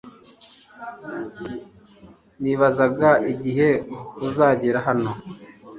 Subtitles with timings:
[2.41, 3.69] Nibazaga igihe
[4.27, 5.11] uzagera hano